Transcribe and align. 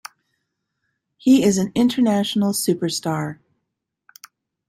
He 1.15 1.43
is 1.43 1.59
an 1.59 1.71
international 1.75 2.53
superstar. 2.53 3.37